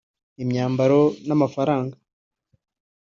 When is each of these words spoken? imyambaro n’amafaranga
imyambaro 0.43 0.99
n’amafaranga 1.27 1.95